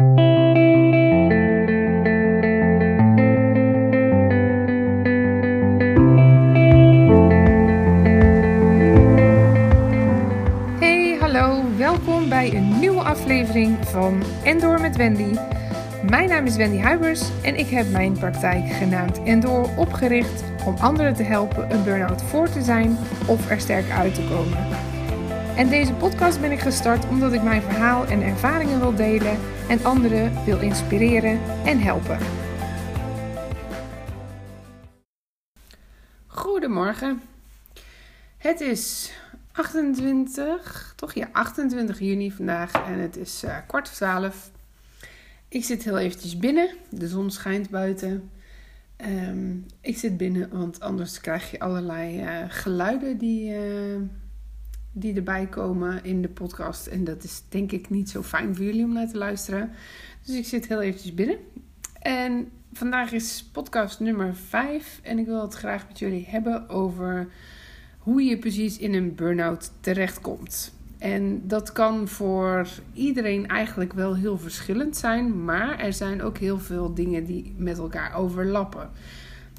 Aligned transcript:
Hey, 0.00 0.06
hallo, 11.20 11.62
welkom 11.76 12.28
bij 12.28 12.54
een 12.54 12.78
nieuwe 12.78 13.02
aflevering 13.02 13.76
van 13.80 14.22
Endor 14.42 14.80
met 14.80 14.96
Wendy. 14.96 15.36
Mijn 16.10 16.28
naam 16.28 16.46
is 16.46 16.56
Wendy 16.56 16.78
Huibers 16.78 17.22
en 17.42 17.56
ik 17.56 17.66
heb 17.66 17.90
mijn 17.90 18.12
praktijk 18.12 18.72
genaamd 18.72 19.22
Endor 19.22 19.68
opgericht 19.76 20.44
om 20.66 20.76
anderen 20.76 21.14
te 21.14 21.22
helpen 21.22 21.72
een 21.72 21.84
burn-out 21.84 22.22
voor 22.22 22.48
te 22.48 22.62
zijn 22.62 22.98
of 23.26 23.50
er 23.50 23.60
sterk 23.60 23.90
uit 23.90 24.14
te 24.14 24.22
komen. 24.22 24.79
En 25.60 25.68
deze 25.68 25.94
podcast 25.94 26.40
ben 26.40 26.52
ik 26.52 26.58
gestart 26.58 27.08
omdat 27.08 27.32
ik 27.32 27.42
mijn 27.42 27.62
verhaal 27.62 28.06
en 28.06 28.22
ervaringen 28.22 28.78
wil 28.78 28.94
delen 28.94 29.38
en 29.68 29.84
anderen 29.84 30.44
wil 30.44 30.60
inspireren 30.60 31.40
en 31.64 31.78
helpen. 31.78 32.18
Goedemorgen. 36.26 37.22
Het 38.36 38.60
is 38.60 39.12
28, 39.52 40.92
toch 40.96 41.12
ja, 41.14 41.28
28 41.32 41.98
juni 41.98 42.32
vandaag 42.32 42.72
en 42.72 42.98
het 42.98 43.16
is 43.16 43.44
uh, 43.44 43.56
kwart 43.66 43.88
voor 43.88 43.96
twaalf. 43.96 44.50
Ik 45.48 45.64
zit 45.64 45.84
heel 45.84 45.98
eventjes 45.98 46.36
binnen, 46.36 46.68
de 46.90 47.08
zon 47.08 47.30
schijnt 47.30 47.70
buiten. 47.70 48.30
Um, 49.06 49.66
ik 49.80 49.98
zit 49.98 50.16
binnen, 50.16 50.48
want 50.52 50.80
anders 50.80 51.20
krijg 51.20 51.50
je 51.50 51.60
allerlei 51.60 52.22
uh, 52.22 52.44
geluiden 52.48 53.18
die, 53.18 53.50
uh, 53.50 54.00
die 54.92 55.14
erbij 55.14 55.46
komen 55.46 56.04
in 56.04 56.22
de 56.22 56.28
podcast. 56.28 56.86
En 56.86 57.04
dat 57.04 57.24
is 57.24 57.42
denk 57.48 57.72
ik 57.72 57.90
niet 57.90 58.10
zo 58.10 58.22
fijn 58.22 58.56
voor 58.56 58.64
jullie 58.64 58.84
om 58.84 58.92
naar 58.92 59.08
te 59.08 59.18
luisteren. 59.18 59.70
Dus 60.24 60.36
ik 60.36 60.46
zit 60.46 60.68
heel 60.68 60.80
eventjes 60.80 61.14
binnen. 61.14 61.36
En 62.00 62.48
vandaag 62.72 63.12
is 63.12 63.48
podcast 63.52 64.00
nummer 64.00 64.36
5 64.36 65.00
en 65.02 65.18
ik 65.18 65.26
wil 65.26 65.42
het 65.42 65.54
graag 65.54 65.88
met 65.88 65.98
jullie 65.98 66.26
hebben 66.28 66.68
over 66.68 67.28
hoe 67.98 68.22
je 68.22 68.38
precies 68.38 68.78
in 68.78 68.94
een 68.94 69.14
burn-out 69.14 69.70
terechtkomt. 69.80 70.72
En 70.98 71.42
dat 71.48 71.72
kan 71.72 72.08
voor 72.08 72.68
iedereen 72.92 73.46
eigenlijk 73.48 73.92
wel 73.92 74.16
heel 74.16 74.38
verschillend 74.38 74.96
zijn, 74.96 75.44
maar 75.44 75.78
er 75.78 75.92
zijn 75.92 76.22
ook 76.22 76.38
heel 76.38 76.58
veel 76.58 76.94
dingen 76.94 77.24
die 77.24 77.54
met 77.56 77.78
elkaar 77.78 78.14
overlappen. 78.14 78.90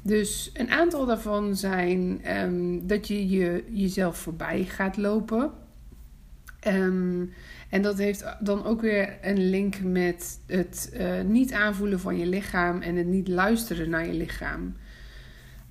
Dus 0.02 0.50
een 0.54 0.70
aantal 0.70 1.06
daarvan 1.06 1.56
zijn 1.56 2.20
um, 2.38 2.86
dat 2.86 3.08
je, 3.08 3.28
je 3.28 3.64
jezelf 3.70 4.18
voorbij 4.18 4.64
gaat 4.64 4.96
lopen. 4.96 5.52
Um, 6.66 7.32
en 7.68 7.82
dat 7.82 7.98
heeft 7.98 8.24
dan 8.40 8.64
ook 8.64 8.80
weer 8.80 9.18
een 9.22 9.50
link 9.50 9.80
met 9.80 10.40
het 10.46 10.92
uh, 10.94 11.20
niet 11.20 11.52
aanvoelen 11.52 12.00
van 12.00 12.18
je 12.18 12.26
lichaam 12.26 12.80
en 12.80 12.96
het 12.96 13.06
niet 13.06 13.28
luisteren 13.28 13.90
naar 13.90 14.06
je 14.06 14.12
lichaam. 14.12 14.76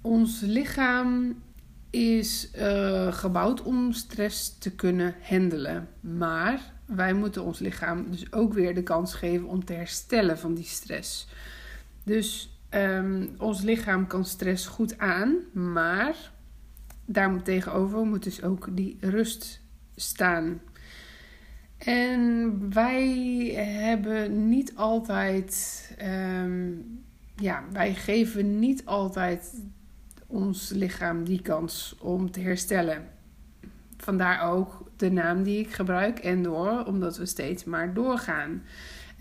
Ons 0.02 0.42
lichaam 0.42 1.42
is 1.90 2.50
uh, 2.58 3.14
gebouwd 3.14 3.62
om 3.62 3.92
stress 3.92 4.58
te 4.58 4.72
kunnen 4.72 5.16
handelen. 5.22 5.88
Maar 6.00 6.74
wij 6.86 7.14
moeten 7.14 7.44
ons 7.44 7.60
lichaam 7.60 8.06
dus 8.12 8.34
ook 8.34 8.54
weer 8.54 8.76
de 8.76 8.84
kans 8.84 9.14
geven 9.14 9.48
om 9.48 9.66
te 9.66 9.74
herstellen 9.74 10.38
van 10.38 10.54
die 10.54 10.66
stress. 10.66 11.28
Dus 12.04 12.51
um, 12.74 13.30
ons 13.38 13.62
lichaam 13.62 14.08
kan 14.08 14.26
stress 14.26 14.68
goed 14.68 14.98
aan, 14.98 15.36
maar 15.54 16.32
daar 17.06 17.42
tegenover 17.42 18.06
moet 18.06 18.24
dus 18.24 18.44
ook 18.44 18.68
die 18.72 18.98
rust 19.00 19.62
staan. 19.96 20.62
En 21.78 22.56
wij 22.74 23.08
hebben 23.56 24.50
niet 24.50 24.76
altijd, 24.76 25.88
um, 26.44 27.04
ja, 27.36 27.64
wij 27.72 27.94
geven 27.94 28.60
niet 28.60 28.86
altijd 28.86 29.54
ons 30.28 30.70
lichaam 30.70 31.24
die 31.24 31.42
kans 31.42 31.96
om 32.00 32.32
te 32.32 32.40
herstellen. 32.40 33.08
Vandaar 33.98 34.52
ook 34.52 34.92
de 34.96 35.12
naam 35.12 35.44
die 35.44 35.60
ik 35.60 35.74
gebruik, 35.74 36.20
Endor, 36.20 36.86
omdat 36.86 37.18
we 37.18 37.26
steeds 37.26 37.64
maar 37.64 37.94
doorgaan. 37.94 38.64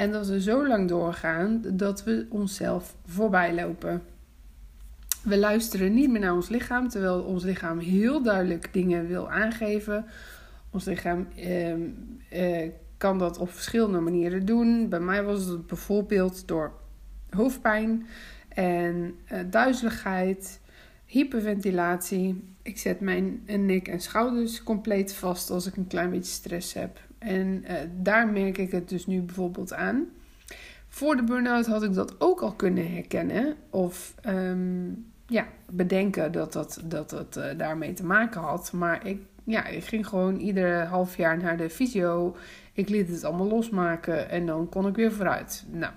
En 0.00 0.12
dat 0.12 0.26
we 0.26 0.40
zo 0.40 0.66
lang 0.66 0.88
doorgaan 0.88 1.62
dat 1.72 2.04
we 2.04 2.26
onszelf 2.28 2.96
voorbij 3.06 3.54
lopen. 3.54 4.02
We 5.22 5.38
luisteren 5.38 5.94
niet 5.94 6.10
meer 6.10 6.20
naar 6.20 6.34
ons 6.34 6.48
lichaam, 6.48 6.88
terwijl 6.88 7.22
ons 7.22 7.44
lichaam 7.44 7.78
heel 7.78 8.22
duidelijk 8.22 8.72
dingen 8.72 9.06
wil 9.06 9.30
aangeven. 9.30 10.04
Ons 10.70 10.84
lichaam 10.84 11.28
eh, 11.36 11.72
eh, 12.28 12.70
kan 12.96 13.18
dat 13.18 13.38
op 13.38 13.50
verschillende 13.50 14.00
manieren 14.00 14.46
doen. 14.46 14.88
Bij 14.88 15.00
mij 15.00 15.22
was 15.22 15.44
het 15.44 15.66
bijvoorbeeld 15.66 16.48
door 16.48 16.72
hoofdpijn 17.30 18.06
en 18.48 19.14
uh, 19.32 19.38
duizeligheid 19.50 20.60
hyperventilatie. 21.06 22.54
Ik 22.62 22.78
zet 22.78 23.00
mijn 23.00 23.42
nek 23.46 23.88
en 23.88 24.00
schouders 24.00 24.62
compleet 24.62 25.14
vast 25.14 25.50
als 25.50 25.66
ik 25.66 25.76
een 25.76 25.86
klein 25.86 26.10
beetje 26.10 26.32
stress 26.32 26.72
heb. 26.72 27.00
En 27.20 27.64
uh, 27.64 27.72
daar 27.96 28.28
merk 28.28 28.58
ik 28.58 28.70
het 28.70 28.88
dus 28.88 29.06
nu 29.06 29.20
bijvoorbeeld 29.20 29.72
aan. 29.72 30.08
Voor 30.88 31.16
de 31.16 31.24
burn-out 31.24 31.66
had 31.66 31.82
ik 31.82 31.94
dat 31.94 32.20
ook 32.20 32.40
al 32.40 32.52
kunnen 32.52 32.92
herkennen. 32.92 33.54
Of 33.70 34.14
um, 34.26 35.06
ja, 35.26 35.46
bedenken 35.70 36.32
dat 36.32 36.52
dat, 36.52 36.82
dat, 36.84 37.10
dat 37.10 37.36
uh, 37.36 37.44
daarmee 37.56 37.92
te 37.92 38.04
maken 38.04 38.40
had. 38.40 38.72
Maar 38.72 39.06
ik, 39.06 39.20
ja, 39.44 39.66
ik 39.66 39.84
ging 39.84 40.06
gewoon 40.06 40.36
ieder 40.36 40.84
half 40.84 41.16
jaar 41.16 41.38
naar 41.38 41.56
de 41.56 41.70
fysio. 41.70 42.36
Ik 42.72 42.88
liet 42.88 43.08
het 43.08 43.24
allemaal 43.24 43.48
losmaken 43.48 44.30
en 44.30 44.46
dan 44.46 44.68
kon 44.68 44.86
ik 44.86 44.96
weer 44.96 45.12
vooruit. 45.12 45.64
Nou, 45.70 45.92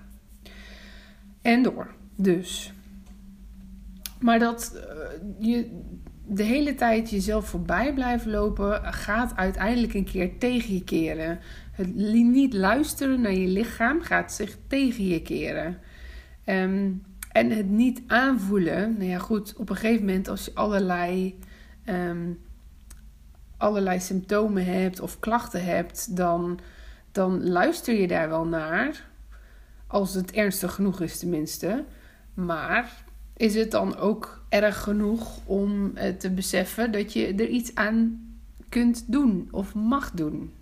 en 1.42 1.62
door. 1.62 1.94
Dus 2.16 2.72
maar 4.24 4.38
dat 4.38 4.72
uh, 4.74 4.82
je 5.38 5.80
de 6.26 6.42
hele 6.42 6.74
tijd 6.74 7.10
jezelf 7.10 7.48
voorbij 7.48 7.94
blijven 7.94 8.30
lopen, 8.30 8.94
gaat 8.94 9.36
uiteindelijk 9.36 9.94
een 9.94 10.04
keer 10.04 10.38
tegen 10.38 10.74
je 10.74 10.84
keren. 10.84 11.38
Het 11.72 11.94
niet 11.94 12.54
luisteren 12.54 13.20
naar 13.20 13.34
je 13.34 13.48
lichaam 13.48 14.02
gaat 14.02 14.32
zich 14.32 14.56
tegen 14.66 15.06
je 15.06 15.22
keren. 15.22 15.78
Um, 16.46 17.02
en 17.32 17.50
het 17.50 17.68
niet 17.68 18.02
aanvoelen, 18.06 18.92
nou 18.98 19.10
ja, 19.10 19.18
goed, 19.18 19.54
op 19.56 19.70
een 19.70 19.76
gegeven 19.76 20.04
moment 20.04 20.28
als 20.28 20.44
je 20.44 20.54
allerlei, 20.54 21.38
um, 21.84 22.40
allerlei 23.56 24.00
symptomen 24.00 24.64
hebt 24.64 25.00
of 25.00 25.18
klachten 25.18 25.64
hebt, 25.64 26.16
dan, 26.16 26.58
dan 27.12 27.48
luister 27.48 27.94
je 27.94 28.08
daar 28.08 28.28
wel 28.28 28.46
naar. 28.46 29.04
Als 29.86 30.14
het 30.14 30.32
ernstig 30.32 30.74
genoeg 30.74 31.00
is, 31.00 31.18
tenminste. 31.18 31.84
Maar 32.34 33.03
is 33.36 33.54
het 33.54 33.70
dan 33.70 33.96
ook 33.96 34.44
erg 34.48 34.82
genoeg 34.82 35.38
om 35.44 35.92
te 36.18 36.30
beseffen 36.30 36.92
dat 36.92 37.12
je 37.12 37.26
er 37.26 37.48
iets 37.48 37.74
aan 37.74 38.28
kunt 38.68 39.04
doen 39.06 39.48
of 39.50 39.74
mag 39.74 40.10
doen. 40.10 40.52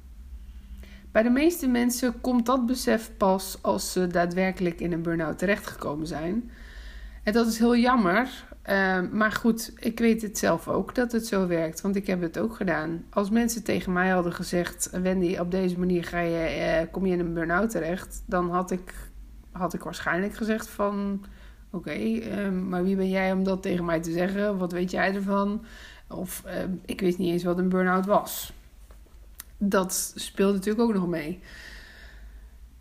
Bij 1.13 1.23
de 1.23 1.31
meeste 1.31 1.69
mensen 1.69 2.21
komt 2.21 2.47
dat 2.47 2.67
besef 2.67 3.11
pas 3.17 3.59
als 3.63 3.93
ze 3.93 4.07
daadwerkelijk 4.07 4.81
in 4.81 4.93
een 4.93 5.03
burn-out 5.03 5.39
terechtgekomen 5.39 6.07
zijn. 6.07 6.51
En 7.23 7.33
dat 7.33 7.47
is 7.47 7.59
heel 7.59 7.77
jammer. 7.77 8.45
Uh, 8.71 9.01
maar 9.13 9.33
goed, 9.33 9.73
ik 9.79 9.99
weet 9.99 10.23
het 10.23 10.39
zelf 10.39 10.69
ook 10.69 10.95
dat 10.95 11.13
het 11.13 11.27
zo 11.27 11.47
werkt, 11.47 11.81
want 11.81 11.97
ik 11.97 12.07
heb 12.07 12.21
het 12.21 12.39
ook 12.39 12.57
gedaan. 12.57 13.05
Als 13.11 13.31
mensen 13.31 13.63
tegen 13.63 13.93
mij 13.93 14.09
hadden 14.09 14.33
gezegd: 14.33 14.91
Wendy, 14.91 15.37
op 15.39 15.51
deze 15.51 15.79
manier 15.79 16.05
ga 16.05 16.21
je, 16.21 16.81
uh, 16.85 16.93
kom 16.93 17.07
je 17.07 17.13
in 17.13 17.21
een 17.21 17.35
burn-out 17.35 17.71
terecht, 17.71 18.23
dan 18.27 18.51
had 18.51 18.71
ik, 18.71 18.95
had 19.51 19.75
ik 19.75 19.83
waarschijnlijk 19.83 20.35
gezegd: 20.35 20.69
van 20.69 21.25
Oké, 21.75 21.93
um, 21.93 22.69
maar 22.69 22.85
wie 22.85 22.97
ben 22.97 23.09
jij 23.09 23.33
om 23.33 23.45
dat 23.45 23.63
tegen 23.63 23.85
mij 23.85 24.01
te 24.01 24.11
zeggen? 24.11 24.59
Wat 24.59 24.73
weet 24.73 24.91
jij 24.91 25.15
ervan? 25.15 25.65
Of 26.09 26.43
uh, 26.47 26.53
ik 26.85 27.01
wist 27.01 27.19
niet 27.19 27.33
eens 27.33 27.45
wat 27.45 27.59
een 27.59 27.69
burn-out 27.69 28.07
was. 28.07 28.53
Dat 29.59 30.13
speelt 30.17 30.55
natuurlijk 30.55 30.85
ook 30.85 30.95
nog 30.95 31.09
mee. 31.09 31.41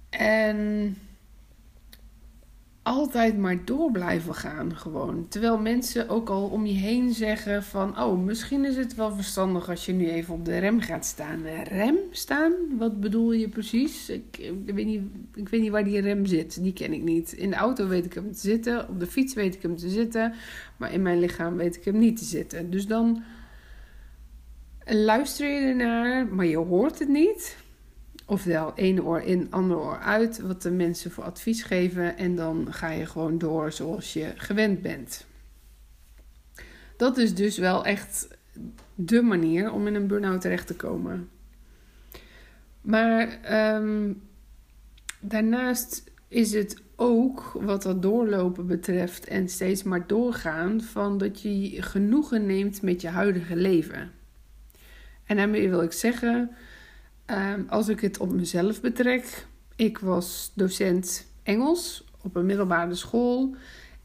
En 0.10 0.98
altijd 2.84 3.38
maar 3.38 3.66
door 3.66 3.92
blijven 3.92 4.36
gaan 4.36 4.76
gewoon. 4.76 5.26
Terwijl 5.28 5.58
mensen 5.58 6.10
ook 6.10 6.30
al 6.30 6.48
om 6.48 6.66
je 6.66 6.74
heen 6.74 7.14
zeggen 7.14 7.64
van... 7.64 8.00
oh, 8.00 8.24
misschien 8.24 8.66
is 8.66 8.76
het 8.76 8.96
wel 8.96 9.12
verstandig 9.12 9.70
als 9.70 9.86
je 9.86 9.94
nu 9.94 10.10
even 10.10 10.34
op 10.34 10.46
de 10.46 10.58
rem 10.58 10.80
gaat 10.80 11.06
staan. 11.06 11.44
Rem 11.64 11.98
staan? 12.12 12.54
Wat 12.78 13.00
bedoel 13.00 13.32
je 13.32 13.50
precies? 13.50 14.10
Ik, 14.10 14.38
ik, 14.66 14.76
weet 14.76 14.86
niet, 14.86 15.02
ik 15.34 15.50
weet 15.50 15.62
niet 15.62 15.72
waar 15.72 15.84
die 15.84 16.02
rem 16.02 16.26
zit. 16.26 16.64
Die 16.64 16.74
ken 16.74 16.94
ik 16.94 17.04
niet. 17.04 17.32
In 17.32 17.50
de 17.50 17.56
auto 17.56 17.88
weet 17.88 18.06
ik 18.06 18.14
hem 18.14 18.32
te 18.32 18.40
zitten. 18.40 18.90
Op 18.90 19.00
de 19.00 19.08
fiets 19.08 19.34
weet 19.34 19.56
ik 19.56 19.62
hem 19.62 19.78
te 19.78 19.90
zitten. 19.90 20.34
Maar 20.78 20.94
in 20.94 21.02
mijn 21.02 21.20
lichaam 21.20 21.56
weet 21.56 21.76
ik 21.76 21.86
hem 21.86 21.98
niet 21.98 22.18
te 22.18 22.26
zitten. 22.26 22.70
Dus 22.70 22.88
dan 22.88 23.24
luister 24.86 25.50
je 25.50 25.68
ernaar, 25.68 26.28
maar 26.28 26.46
je 26.46 26.58
hoort 26.58 27.00
het 27.00 27.10
niet... 27.10 27.58
Ofwel 28.26 28.76
één 28.76 29.04
oor 29.04 29.22
in, 29.22 29.48
ander 29.50 29.78
oor 29.78 30.00
uit, 30.00 30.40
wat 30.40 30.62
de 30.62 30.72
mensen 30.72 31.12
voor 31.12 31.24
advies 31.24 31.64
geven. 31.64 32.18
En 32.18 32.36
dan 32.36 32.74
ga 32.74 32.90
je 32.90 33.06
gewoon 33.06 33.38
door 33.38 33.72
zoals 33.72 34.14
je 34.14 34.34
gewend 34.36 34.82
bent. 34.82 35.26
Dat 36.98 37.18
is 37.18 37.36
dus 37.36 37.58
wel 37.58 37.86
echt 37.86 38.28
de 38.96 39.22
manier 39.22 39.72
om 39.72 39.88
in 39.88 39.96
een 39.96 40.08
burn-out 40.08 40.42
terecht 40.42 40.68
te 40.68 40.76
komen. 40.76 41.30
Maar 42.82 43.40
um, 43.76 44.22
daarnaast 45.20 46.04
is 46.28 46.54
het 46.54 46.82
ook 46.96 47.52
wat 47.54 47.82
dat 47.82 48.02
doorlopen 48.02 48.68
betreft 48.68 49.28
en 49.28 49.50
steeds 49.50 49.84
maar 49.84 50.08
doorgaan 50.08 50.82
van 50.82 51.18
dat 51.18 51.42
je 51.42 51.82
genoegen 51.82 52.46
neemt 52.46 52.82
met 52.82 53.02
je 53.02 53.08
huidige 53.08 53.56
leven. 53.56 54.12
En 55.26 55.36
daarmee 55.38 55.70
wil 55.70 55.82
ik 55.82 55.92
zeggen, 55.92 56.52
ehm, 57.32 57.62
als 57.68 57.88
ik 57.88 58.00
het 58.00 58.18
op 58.18 58.32
mezelf 58.32 58.82
betrek, 58.82 59.46
ik 59.76 59.98
was 59.98 60.52
docent 60.56 61.26
Engels 61.44 62.06
op 62.22 62.36
een 62.36 62.46
middelbare 62.46 62.96
school. 62.96 63.56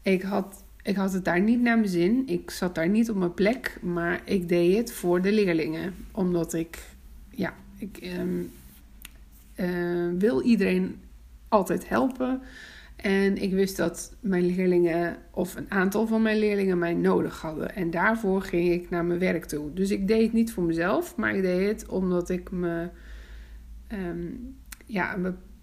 Ik 0.01 0.21
had, 0.21 0.63
ik 0.81 0.95
had 0.95 1.13
het 1.13 1.25
daar 1.25 1.41
niet 1.41 1.61
naar 1.61 1.77
mijn 1.77 1.89
zin. 1.89 2.23
Ik 2.25 2.51
zat 2.51 2.75
daar 2.75 2.89
niet 2.89 3.09
op 3.09 3.15
mijn 3.15 3.33
plek, 3.33 3.77
maar 3.81 4.21
ik 4.25 4.49
deed 4.49 4.77
het 4.77 4.91
voor 4.91 5.21
de 5.21 5.31
leerlingen. 5.31 5.95
Omdat 6.11 6.53
ik, 6.53 6.79
ja, 7.29 7.53
ik 7.77 7.97
ehm, 7.97 8.41
eh, 9.55 10.09
wil 10.17 10.41
iedereen 10.41 10.99
altijd 11.47 11.89
helpen. 11.89 12.41
En 12.95 13.37
ik 13.41 13.53
wist 13.53 13.77
dat 13.77 14.15
mijn 14.19 14.45
leerlingen, 14.45 15.17
of 15.31 15.55
een 15.55 15.71
aantal 15.71 16.07
van 16.07 16.21
mijn 16.21 16.39
leerlingen, 16.39 16.77
mij 16.77 16.93
nodig 16.93 17.41
hadden. 17.41 17.75
En 17.75 17.91
daarvoor 17.91 18.41
ging 18.41 18.69
ik 18.69 18.89
naar 18.89 19.05
mijn 19.05 19.19
werk 19.19 19.45
toe. 19.45 19.73
Dus 19.73 19.91
ik 19.91 20.07
deed 20.07 20.21
het 20.21 20.33
niet 20.33 20.51
voor 20.51 20.63
mezelf, 20.63 21.15
maar 21.15 21.35
ik 21.35 21.41
deed 21.41 21.67
het 21.67 21.89
omdat 21.89 22.29
ik 22.29 22.51
me. 22.51 22.89
Um, 23.93 24.55
ja, 24.85 25.17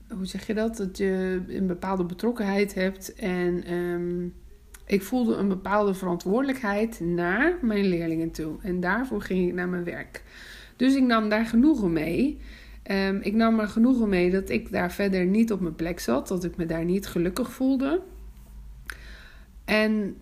hoe 0.08 0.26
zeg 0.26 0.46
je 0.46 0.54
dat? 0.54 0.76
Dat 0.76 0.98
je 0.98 1.42
een 1.48 1.66
bepaalde 1.66 2.04
betrokkenheid 2.04 2.74
hebt. 2.74 3.14
En 3.14 3.72
um, 3.72 4.34
ik 4.86 5.02
voelde 5.02 5.34
een 5.34 5.48
bepaalde 5.48 5.94
verantwoordelijkheid 5.94 7.00
naar 7.00 7.58
mijn 7.62 7.84
leerlingen 7.84 8.30
toe. 8.30 8.56
En 8.62 8.80
daarvoor 8.80 9.22
ging 9.22 9.48
ik 9.48 9.54
naar 9.54 9.68
mijn 9.68 9.84
werk. 9.84 10.22
Dus 10.76 10.94
ik 10.94 11.02
nam 11.02 11.28
daar 11.28 11.46
genoegen 11.46 11.92
mee. 11.92 12.38
Um, 12.90 13.20
ik 13.20 13.34
nam 13.34 13.60
er 13.60 13.68
genoegen 13.68 14.08
mee 14.08 14.30
dat 14.30 14.48
ik 14.48 14.70
daar 14.72 14.92
verder 14.92 15.26
niet 15.26 15.52
op 15.52 15.60
mijn 15.60 15.74
plek 15.74 16.00
zat, 16.00 16.28
dat 16.28 16.44
ik 16.44 16.56
me 16.56 16.66
daar 16.66 16.84
niet 16.84 17.06
gelukkig 17.06 17.52
voelde. 17.52 18.02
En 19.64 20.16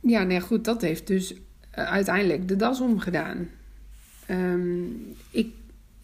ja, 0.00 0.22
nee, 0.22 0.40
goed, 0.40 0.64
dat 0.64 0.80
heeft 0.80 1.06
dus 1.06 1.34
uh, 1.34 1.38
uiteindelijk 1.72 2.48
de 2.48 2.56
das 2.56 2.80
omgedaan. 2.80 3.48
Ik, 5.30 5.52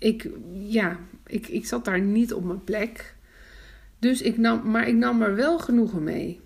ik, 0.05 0.31
ja, 0.53 0.99
ik, 1.27 1.49
ik 1.49 1.67
zat 1.67 1.85
daar 1.85 2.01
niet 2.01 2.33
op 2.33 2.45
mijn 2.45 2.65
plek. 2.65 3.15
Dus 3.99 4.23
ik 4.23 4.39
nam, 4.39 4.71
maar 4.71 4.89
ik 4.89 4.95
nam 4.95 5.23
er 5.23 5.35
wel 5.35 5.59
genoegen 5.59 6.03
mee. 6.03 6.41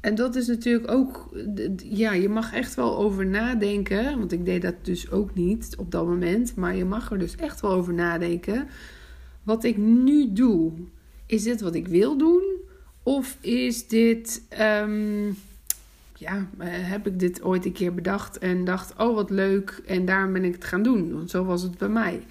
En 0.00 0.14
dat 0.14 0.36
is 0.36 0.46
natuurlijk 0.46 0.90
ook, 0.90 1.36
ja, 1.76 2.12
je 2.12 2.28
mag 2.28 2.52
echt 2.52 2.74
wel 2.74 2.96
over 2.96 3.26
nadenken. 3.26 4.18
Want 4.18 4.32
ik 4.32 4.44
deed 4.44 4.62
dat 4.62 4.74
dus 4.82 5.10
ook 5.10 5.34
niet 5.34 5.74
op 5.76 5.90
dat 5.90 6.06
moment. 6.06 6.54
Maar 6.56 6.76
je 6.76 6.84
mag 6.84 7.10
er 7.10 7.18
dus 7.18 7.36
echt 7.36 7.60
wel 7.60 7.72
over 7.72 7.94
nadenken. 7.94 8.68
Wat 9.42 9.64
ik 9.64 9.76
nu 9.76 10.32
doe, 10.32 10.72
is 11.26 11.42
dit 11.42 11.60
wat 11.60 11.74
ik 11.74 11.88
wil 11.88 12.16
doen? 12.18 12.42
Of 13.02 13.38
is 13.40 13.88
dit, 13.88 14.42
um, 14.60 15.36
ja, 16.24 16.48
eh, 16.58 16.68
heb 16.70 17.06
ik 17.06 17.18
dit 17.18 17.42
ooit 17.42 17.64
een 17.64 17.72
keer 17.72 17.94
bedacht 17.94 18.38
en 18.38 18.64
dacht, 18.64 18.94
oh 18.98 19.14
wat 19.14 19.30
leuk. 19.30 19.82
En 19.86 20.04
daarom 20.04 20.32
ben 20.32 20.44
ik 20.44 20.54
het 20.54 20.64
gaan 20.64 20.82
doen. 20.82 21.12
Want 21.12 21.30
zo 21.30 21.44
was 21.44 21.62
het 21.62 21.78
bij 21.78 21.88
mij. 21.88 22.22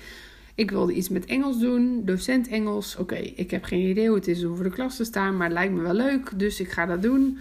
Ik 0.55 0.71
wilde 0.71 0.93
iets 0.93 1.09
met 1.09 1.25
Engels 1.25 1.59
doen, 1.59 2.01
docent 2.05 2.47
Engels. 2.47 2.95
Oké, 2.95 3.15
ik 3.15 3.51
heb 3.51 3.63
geen 3.63 3.89
idee 3.89 4.07
hoe 4.07 4.15
het 4.15 4.27
is 4.27 4.45
om 4.45 4.55
voor 4.55 4.63
de 4.63 4.69
klas 4.69 4.95
te 4.95 5.03
staan, 5.03 5.37
maar 5.37 5.45
het 5.45 5.53
lijkt 5.53 5.73
me 5.73 5.81
wel 5.81 5.93
leuk, 5.93 6.31
dus 6.35 6.59
ik 6.59 6.71
ga 6.71 6.85
dat 6.85 7.01
doen. 7.01 7.37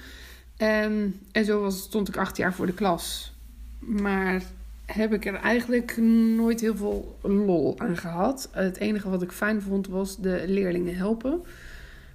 Um, 0.59 1.19
en 1.33 1.45
zo 1.45 1.61
was, 1.61 1.79
stond 1.79 2.09
ik 2.09 2.17
acht 2.17 2.37
jaar 2.37 2.55
voor 2.55 2.67
de 2.67 2.75
klas. 2.75 3.33
Maar 3.79 4.43
heb 4.87 5.13
ik 5.13 5.27
er 5.27 5.35
eigenlijk 5.35 5.97
nooit 6.37 6.61
heel 6.61 6.77
veel 6.77 7.19
lol 7.23 7.75
aan 7.79 7.97
gehad. 7.97 8.49
Het 8.53 8.77
enige 8.77 9.11
wat 9.11 9.23
ik 9.23 9.33
fijn 9.33 9.63
vond 9.63 9.89
was 9.89 10.17
de 10.21 10.45
leerlingen 10.47 10.97
helpen. 10.97 11.43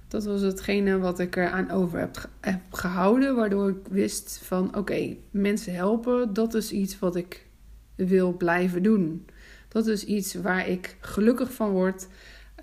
Dat 0.08 0.24
was 0.24 0.40
hetgene 0.40 0.98
wat 0.98 1.18
ik 1.18 1.36
eraan 1.36 1.70
over 1.70 1.98
heb, 1.98 2.28
gehouden. 2.70 3.36
Waardoor 3.36 3.68
ik 3.68 3.86
wist 3.90 4.40
van 4.42 4.76
oké, 4.76 5.16
mensen 5.30 5.74
helpen, 5.74 6.32
dat 6.32 6.54
is 6.54 6.72
iets 6.72 6.98
wat 6.98 7.16
ik 7.16 7.46
wil 7.94 8.32
blijven 8.32 8.82
doen. 8.82 9.26
Dat 9.68 9.86
is 9.86 10.04
iets 10.04 10.34
waar 10.34 10.68
ik 10.68 10.96
gelukkig 11.00 11.52
van 11.52 11.70
word. 11.70 12.06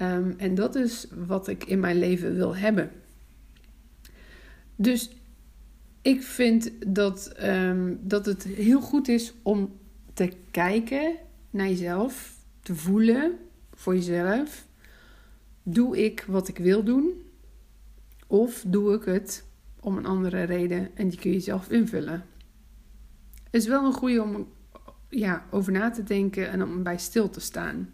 Um, 0.01 0.33
en 0.38 0.56
dat 0.56 0.75
is 0.75 1.07
wat 1.27 1.47
ik 1.47 1.63
in 1.63 1.80
mijn 1.80 2.00
leven 2.00 2.36
wil 2.36 2.56
hebben. 2.56 2.92
Dus 4.75 5.09
ik 6.01 6.24
vind 6.24 6.71
dat, 6.88 7.36
um, 7.44 8.00
dat 8.01 8.25
het 8.25 8.44
heel 8.44 8.81
goed 8.81 9.07
is 9.07 9.33
om 9.42 9.74
te 10.13 10.31
kijken 10.51 11.15
naar 11.50 11.68
jezelf, 11.68 12.36
te 12.62 12.75
voelen 12.75 13.38
voor 13.74 13.95
jezelf. 13.95 14.65
Doe 15.63 16.03
ik 16.06 16.25
wat 16.27 16.47
ik 16.47 16.57
wil 16.57 16.83
doen? 16.83 17.25
Of 18.27 18.63
doe 18.68 18.94
ik 18.94 19.04
het 19.04 19.45
om 19.80 19.98
een 19.98 20.06
andere 20.06 20.44
reden 20.44 20.95
en 20.95 21.10
die 21.10 21.19
kun 21.19 21.31
je 21.31 21.39
zelf 21.39 21.69
invullen? 21.69 22.25
Is 23.50 23.68
wel 23.68 23.86
een 23.86 23.94
goede 23.94 24.22
om 24.22 24.48
ja, 25.10 25.45
over 25.50 25.72
na 25.72 25.89
te 25.89 26.04
denken 26.04 26.50
en 26.50 26.63
om 26.63 26.83
bij 26.83 26.98
stil 26.98 27.30
te 27.30 27.39
staan. 27.39 27.94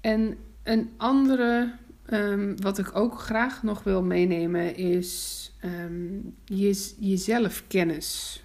En 0.00 0.36
een 0.62 0.90
andere, 0.96 1.74
um, 2.10 2.60
wat 2.60 2.78
ik 2.78 2.96
ook 2.96 3.18
graag 3.18 3.62
nog 3.62 3.82
wil 3.82 4.02
meenemen, 4.02 4.76
is 4.76 5.52
um, 5.64 6.34
je, 6.44 6.94
jezelfkennis. 6.98 8.44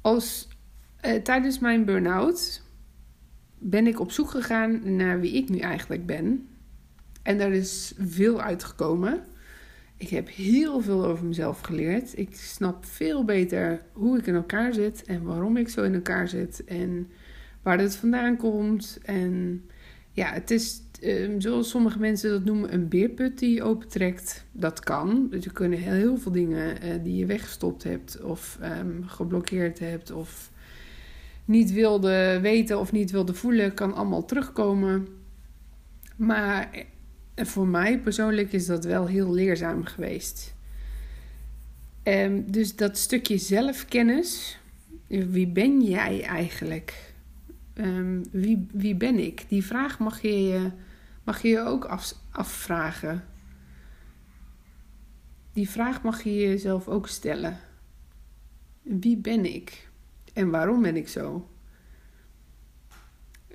Als, 0.00 0.48
uh, 1.06 1.14
tijdens 1.14 1.58
mijn 1.58 1.84
burn-out 1.84 2.62
ben 3.58 3.86
ik 3.86 4.00
op 4.00 4.12
zoek 4.12 4.30
gegaan 4.30 4.96
naar 4.96 5.20
wie 5.20 5.32
ik 5.32 5.48
nu 5.48 5.58
eigenlijk 5.58 6.06
ben. 6.06 6.48
En 7.22 7.38
daar 7.38 7.52
is 7.52 7.92
veel 7.98 8.40
uitgekomen. 8.40 9.22
Ik 9.96 10.08
heb 10.08 10.28
heel 10.28 10.80
veel 10.80 11.04
over 11.04 11.24
mezelf 11.24 11.60
geleerd. 11.60 12.18
Ik 12.18 12.34
snap 12.34 12.84
veel 12.84 13.24
beter 13.24 13.82
hoe 13.92 14.18
ik 14.18 14.26
in 14.26 14.34
elkaar 14.34 14.74
zit 14.74 15.04
en 15.04 15.22
waarom 15.22 15.56
ik 15.56 15.68
zo 15.68 15.82
in 15.82 15.94
elkaar 15.94 16.28
zit 16.28 16.64
en 16.64 17.10
waar 17.62 17.78
het 17.78 17.96
vandaan 17.96 18.36
komt. 18.36 18.98
En 19.02 19.62
ja, 20.12 20.32
het 20.32 20.50
is 20.50 20.82
um, 21.02 21.40
zoals 21.40 21.70
sommige 21.70 21.98
mensen 21.98 22.30
dat 22.30 22.44
noemen, 22.44 22.74
een 22.74 22.88
beerput 22.88 23.38
die 23.38 23.54
je 23.54 23.62
opentrekt. 23.62 24.44
Dat 24.52 24.80
kan. 24.80 25.26
Dus 25.30 25.44
er 25.44 25.52
kunnen 25.52 25.78
heel, 25.78 26.16
veel 26.16 26.32
dingen 26.32 26.84
uh, 26.84 27.04
die 27.04 27.16
je 27.16 27.26
weggestopt 27.26 27.82
hebt 27.82 28.20
of 28.22 28.58
um, 28.62 29.04
geblokkeerd 29.06 29.78
hebt 29.78 30.10
of 30.10 30.50
niet 31.44 31.72
wilde 31.72 32.38
weten 32.40 32.78
of 32.78 32.92
niet 32.92 33.10
wilde 33.10 33.34
voelen, 33.34 33.74
kan 33.74 33.94
allemaal 33.94 34.24
terugkomen. 34.24 35.06
Maar 36.16 36.84
eh, 37.34 37.44
voor 37.44 37.66
mij 37.66 37.98
persoonlijk 37.98 38.52
is 38.52 38.66
dat 38.66 38.84
wel 38.84 39.06
heel 39.06 39.32
leerzaam 39.32 39.84
geweest. 39.84 40.54
Um, 42.04 42.50
dus 42.50 42.76
dat 42.76 42.98
stukje 42.98 43.38
zelfkennis, 43.38 44.58
wie 45.06 45.48
ben 45.48 45.82
jij 45.82 46.22
eigenlijk? 46.22 47.14
Um, 47.74 48.22
wie, 48.30 48.66
wie 48.72 48.94
ben 48.94 49.18
ik? 49.18 49.44
Die 49.48 49.64
vraag 49.64 49.98
mag 49.98 50.22
je 50.22 50.42
je 50.42 50.70
mag 51.24 51.42
je 51.42 51.60
ook 51.60 51.84
af, 51.84 52.14
afvragen. 52.30 53.24
Die 55.52 55.68
vraag 55.68 56.02
mag 56.02 56.22
je 56.22 56.34
jezelf 56.34 56.88
ook 56.88 57.08
stellen. 57.08 57.58
Wie 58.82 59.16
ben 59.16 59.54
ik? 59.54 59.90
En 60.32 60.50
waarom 60.50 60.82
ben 60.82 60.96
ik 60.96 61.08
zo? 61.08 61.48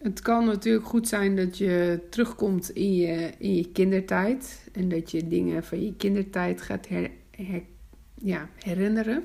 Het 0.01 0.22
kan 0.22 0.46
natuurlijk 0.46 0.86
goed 0.86 1.08
zijn 1.08 1.36
dat 1.36 1.58
je 1.58 2.00
terugkomt 2.10 2.70
in 2.70 2.96
je, 2.96 3.32
in 3.38 3.56
je 3.56 3.72
kindertijd. 3.72 4.70
En 4.72 4.89
dat 4.89 5.12
je 5.12 5.27
dingen 5.27 5.63
van 5.63 5.84
je 5.84 5.96
kindertijd 5.96 6.62
gaat 6.62 6.88
her, 6.88 7.12
ja, 8.13 8.50
herinneren. 8.56 9.24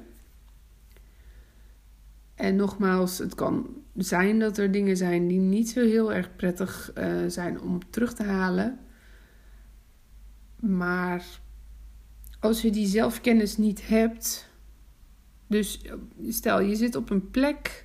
En 2.35 2.57
nogmaals, 2.57 3.19
het 3.19 3.35
kan 3.35 3.67
zijn 3.97 4.39
dat 4.39 4.59
er 4.59 4.71
dingen 4.71 4.97
zijn 4.97 5.27
die 5.27 5.39
niet 5.39 5.71
zo 5.71 5.81
heel 5.81 6.13
erg 6.13 6.37
prettig 6.37 6.93
uh, 6.99 7.23
zijn 7.27 7.61
om 7.61 7.91
terug 7.91 8.15
te 8.15 8.23
halen. 8.23 8.79
Maar 10.61 11.25
als 12.41 12.63
je 12.63 12.71
die 12.71 12.87
zelfkennis 12.87 13.57
niet 13.57 13.89
hebt, 13.89 14.49
dus 15.47 15.81
stel 16.29 16.61
je 16.61 16.77
zit 16.77 16.97
op 16.97 17.11
een 17.11 17.31
plek, 17.31 17.85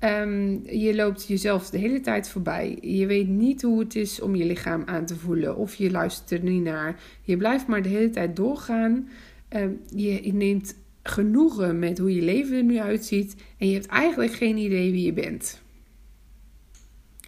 um, 0.00 0.62
je 0.64 0.94
loopt 0.94 1.26
jezelf 1.26 1.70
de 1.70 1.78
hele 1.78 2.00
tijd 2.00 2.28
voorbij. 2.28 2.78
Je 2.80 3.06
weet 3.06 3.28
niet 3.28 3.62
hoe 3.62 3.78
het 3.78 3.94
is 3.94 4.20
om 4.20 4.34
je 4.34 4.44
lichaam 4.44 4.82
aan 4.86 5.06
te 5.06 5.16
voelen 5.16 5.56
of 5.56 5.74
je 5.74 5.90
luistert 5.90 6.30
er 6.30 6.42
niet 6.42 6.62
naar. 6.62 7.00
Je 7.22 7.36
blijft 7.36 7.66
maar 7.66 7.82
de 7.82 7.88
hele 7.88 8.10
tijd 8.10 8.36
doorgaan. 8.36 9.08
Um, 9.50 9.80
je 9.94 10.32
neemt 10.32 10.74
genoegen 11.02 11.78
met 11.78 11.98
hoe 11.98 12.14
je 12.14 12.22
leven 12.22 12.56
er 12.56 12.62
nu 12.62 12.78
uitziet 12.78 13.36
en 13.58 13.68
je 13.68 13.74
hebt 13.74 13.86
eigenlijk 13.86 14.32
geen 14.32 14.56
idee 14.56 14.92
wie 14.92 15.04
je 15.04 15.12
bent. 15.12 15.62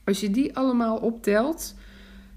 Als 0.04 0.20
je 0.20 0.30
die 0.30 0.56
allemaal 0.56 0.96
optelt, 0.96 1.74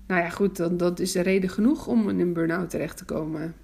nou 0.08 0.22
ja, 0.22 0.30
goed, 0.30 0.58
dan 0.58 0.78
dat 0.78 1.00
is 1.00 1.12
de 1.12 1.22
reden 1.22 1.50
genoeg 1.50 1.88
om 1.88 2.10
in 2.10 2.20
een 2.20 2.34
burn-out 2.34 2.70
terecht 2.70 2.98
te 2.98 3.06
komen. 3.06 3.56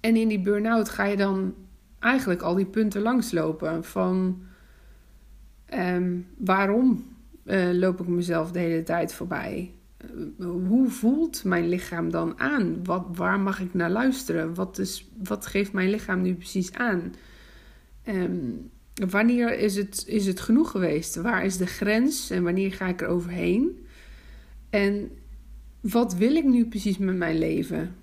En 0.00 0.16
in 0.16 0.28
die 0.28 0.40
burn-out 0.40 0.88
ga 0.88 1.04
je 1.04 1.16
dan 1.16 1.54
eigenlijk 1.98 2.42
al 2.42 2.54
die 2.54 2.66
punten 2.66 3.02
langslopen 3.02 3.84
van 3.84 4.42
um, 5.74 6.26
waarom 6.36 7.06
eh, 7.44 7.68
loop 7.72 8.00
ik 8.00 8.06
mezelf 8.06 8.52
de 8.52 8.58
hele 8.58 8.82
tijd 8.82 9.14
voorbij? 9.14 9.74
Eh, 9.96 10.08
hoe 10.46 10.88
voelt 10.88 11.44
mijn 11.44 11.68
lichaam 11.68 12.10
dan 12.10 12.40
aan? 12.40 12.84
Wat, 12.84 13.04
waar 13.12 13.40
mag 13.40 13.60
ik 13.60 13.74
naar 13.74 13.90
luisteren? 13.90 14.54
Wat, 14.54 14.78
is, 14.78 15.10
wat 15.22 15.46
geeft 15.46 15.72
mijn 15.72 15.90
lichaam 15.90 16.22
nu 16.22 16.34
precies 16.34 16.72
aan? 16.72 17.14
Ehm, 18.02 18.50
wanneer 18.94 19.58
is 19.58 19.76
het, 19.76 20.04
is 20.06 20.26
het 20.26 20.40
genoeg 20.40 20.70
geweest? 20.70 21.16
Waar 21.16 21.44
is 21.44 21.56
de 21.56 21.66
grens 21.66 22.30
en 22.30 22.42
wanneer 22.42 22.72
ga 22.72 22.86
ik 22.86 23.00
er 23.00 23.08
overheen? 23.08 23.86
En 24.70 25.10
wat 25.80 26.14
wil 26.14 26.34
ik 26.34 26.44
nu 26.44 26.66
precies 26.66 26.98
met 26.98 27.16
mijn 27.16 27.38
leven? 27.38 27.94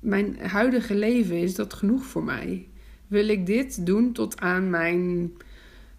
Mijn 0.00 0.38
huidige 0.38 0.94
leven, 0.94 1.36
is 1.36 1.54
dat 1.54 1.74
genoeg 1.74 2.04
voor 2.04 2.24
mij? 2.24 2.68
Wil 3.06 3.28
ik 3.28 3.46
dit 3.46 3.86
doen 3.86 4.12
tot 4.12 4.40
aan 4.40 4.70
mijn, 4.70 5.32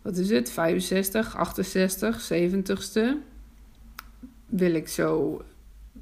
wat 0.08 0.18
is 0.18 0.30
het, 0.30 0.52
65, 0.52 1.36
68, 1.36 2.32
70ste? 2.34 3.02
Wil 4.46 4.74
ik 4.74 4.88
zo 4.88 5.42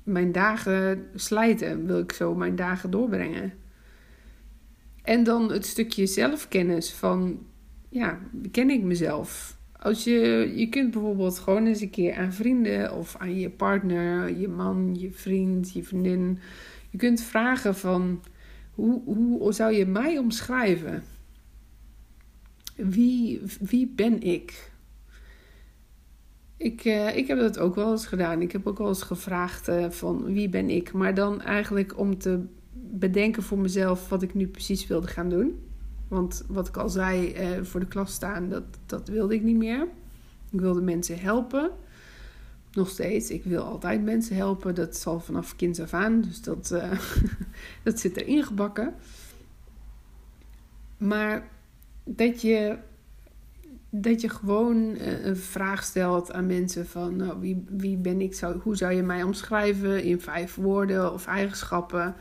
mijn 0.04 0.32
dagen 0.32 1.08
slijten? 1.16 1.86
Wil 1.86 2.00
ik 2.00 2.12
zo 2.12 2.36
mijn 2.36 2.56
dagen 2.56 2.92
doorbrengen? 2.92 3.54
En 5.04 5.24
dan 5.24 5.52
het 5.52 5.66
stukje 5.66 6.06
zelfkennis 6.06 6.94
van, 6.94 7.40
ja, 7.90 8.20
ken 8.52 8.70
ik 8.70 8.84
mezelf? 8.84 9.58
Als 9.80 10.04
je, 10.04 10.52
je 10.56 10.70
kunt 10.70 10.92
bijvoorbeeld 10.92 11.40
gewoon 11.40 11.66
eens 11.66 11.82
een 11.82 11.90
keer 11.90 12.16
aan 12.16 12.34
vrienden 12.34 12.94
of 12.94 13.16
aan 13.18 13.40
je 13.40 13.50
partner, 13.50 14.38
je 14.38 14.48
man, 14.48 14.96
je 15.00 15.12
vriend, 15.12 15.74
je 15.74 15.84
vriendin. 15.84 16.40
Je 16.90 16.98
kunt 16.98 17.22
vragen 17.22 17.76
van, 17.76 18.24
hoe, 18.74 19.02
hoe 19.06 19.54
zou 19.54 19.74
je 19.74 19.86
mij 19.86 20.18
omschrijven? 20.18 21.04
Wie, 22.76 23.42
wie 23.60 23.88
ben 23.88 24.22
ik? 24.22 24.72
Ik, 26.58 26.86
uh, 26.86 27.18
ik 27.18 27.28
heb 27.28 27.40
dat 27.40 27.60
ook 27.60 27.76
wel 27.76 27.92
eens 27.92 28.06
gedaan. 28.06 28.42
Ik 28.42 28.52
heb 28.52 28.68
ook 28.68 28.78
wel 28.78 28.88
eens 28.88 29.02
gevraagd 29.02 29.70
uh, 29.70 29.90
van 29.90 30.24
wie 30.24 30.50
ben 30.50 30.70
ik? 30.70 30.94
Maar 30.94 31.14
dan 31.14 31.42
eigenlijk 31.42 31.98
om 31.98 32.18
te 32.18 32.44
bedenken 32.74 33.44
voor 33.44 33.58
mezelf 33.58 34.10
wat 34.10 34.22
ik 34.22 34.34
nu 34.34 34.48
precies 34.48 34.88
wilde 34.88 35.08
gaan 35.08 35.30
doen. 35.30 35.60
Want 36.08 36.46
wat 36.48 36.68
ik 36.68 36.78
al 36.78 36.90
zei, 36.90 37.36
uh, 37.58 37.64
voor 37.64 37.80
de 37.80 37.88
klas 37.88 38.14
staan, 38.14 38.50
dat, 38.50 38.64
dat 38.86 39.08
wilde 39.08 39.34
ik 39.34 39.44
niet 39.44 39.58
meer. 39.58 39.88
Ik 40.52 40.60
wilde 40.60 40.82
mensen 40.82 41.20
helpen. 41.20 41.72
Nog 42.74 42.90
steeds. 42.90 43.30
Ik 43.30 43.44
wil 43.44 43.64
altijd 43.64 44.04
mensen 44.04 44.36
helpen. 44.36 44.76
Dat 44.76 44.96
zal 44.96 45.20
vanaf 45.20 45.56
kind 45.56 45.80
af 45.80 45.94
aan. 45.94 46.22
Dus 46.22 46.42
dat, 46.42 46.68
dat 47.84 48.00
zit 48.00 48.18
erin 48.18 48.44
gebakken. 48.44 48.94
Maar 50.98 51.48
dat 52.06 52.42
je, 52.42 52.78
dat 53.90 54.22
je 54.22 54.30
gewoon 54.30 54.96
eh, 54.96 55.26
een 55.26 55.38
vraag 55.38 55.84
stelt 55.84 56.32
aan 56.32 56.46
mensen 56.46 56.88
van 56.88 57.16
nou, 57.16 57.40
wie, 57.40 57.66
wie 57.70 57.98
ben 57.98 58.22
ik, 58.22 58.34
zou, 58.34 58.60
hoe 58.60 58.76
zou 58.76 58.94
je 58.94 59.04
mij 59.04 59.24
omschrijven 59.24 60.04
in 60.04 60.22
vijf 60.22 60.56
woorden 60.56 61.14
of 61.14 61.28
eigenschappen. 61.28 62.16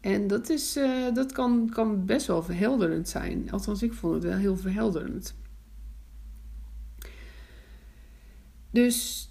En 0.00 0.26
dat, 0.26 0.48
is, 0.48 0.76
uh, 0.76 1.14
dat 1.14 1.32
kan, 1.32 1.70
kan 1.72 2.04
best 2.04 2.26
wel 2.26 2.42
verhelderend 2.42 3.08
zijn. 3.08 3.50
Althans, 3.50 3.82
ik 3.82 3.92
vond 3.92 4.14
het 4.14 4.22
wel 4.22 4.36
heel 4.36 4.56
verhelderend. 4.56 5.34
Dus 8.70 9.30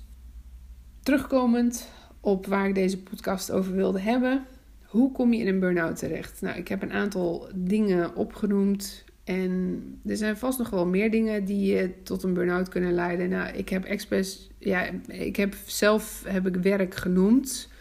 terugkomend 1.03 1.89
op 2.19 2.45
waar 2.45 2.67
ik 2.67 2.75
deze 2.75 3.03
podcast 3.03 3.51
over 3.51 3.73
wilde 3.73 3.99
hebben. 3.99 4.45
Hoe 4.83 5.11
kom 5.11 5.33
je 5.33 5.39
in 5.39 5.47
een 5.47 5.59
burn-out 5.59 5.97
terecht? 5.97 6.41
Nou, 6.41 6.57
ik 6.57 6.67
heb 6.67 6.81
een 6.81 6.91
aantal 6.91 7.49
dingen 7.55 8.15
opgenoemd 8.15 9.04
en 9.25 9.81
er 10.05 10.17
zijn 10.17 10.37
vast 10.37 10.57
nog 10.57 10.69
wel 10.69 10.85
meer 10.85 11.11
dingen 11.11 11.45
die 11.45 11.75
je 11.75 11.91
tot 12.03 12.23
een 12.23 12.33
burn-out 12.33 12.69
kunnen 12.69 12.93
leiden. 12.93 13.29
Nou, 13.29 13.53
ik 13.53 13.69
heb 13.69 13.83
expres, 13.83 14.49
ja, 14.57 14.89
ik 15.07 15.35
heb 15.35 15.55
zelf 15.65 16.23
heb 16.27 16.47
ik 16.47 16.55
werk 16.55 16.95
genoemd. 16.95 17.73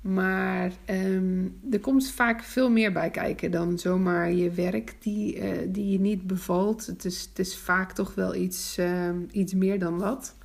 Maar 0.00 0.72
um, 0.90 1.58
er 1.70 1.80
komt 1.80 2.10
vaak 2.10 2.42
veel 2.42 2.70
meer 2.70 2.92
bij 2.92 3.10
kijken 3.10 3.50
dan 3.50 3.78
zomaar 3.78 4.32
je 4.32 4.50
werk 4.50 4.94
die, 5.00 5.36
uh, 5.36 5.48
die 5.68 5.90
je 5.90 6.00
niet 6.00 6.26
bevalt. 6.26 6.86
Het 6.86 7.04
is, 7.04 7.26
het 7.28 7.38
is 7.38 7.56
vaak 7.56 7.92
toch 7.92 8.14
wel 8.14 8.34
iets, 8.34 8.78
uh, 8.78 9.10
iets 9.30 9.54
meer 9.54 9.78
dan 9.78 9.98
dat. 9.98 10.36